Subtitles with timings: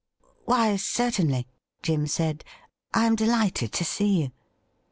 [0.45, 1.45] 'Why, certainly,'
[1.83, 2.43] Jim said.'
[2.95, 4.31] I am delighted to see you."'